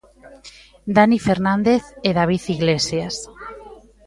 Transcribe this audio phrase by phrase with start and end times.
[0.95, 3.15] Dani Fernández e David Iglesias.